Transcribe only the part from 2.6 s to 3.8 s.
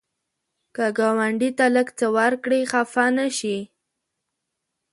خفه نشي